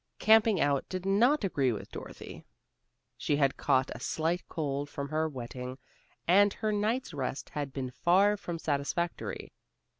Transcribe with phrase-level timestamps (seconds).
[0.17, 2.43] Camping out did not agree with Dorothy.
[3.17, 5.77] She had caught a slight cold from her wetting,
[6.27, 9.51] and her night's rest had been far from satisfactory.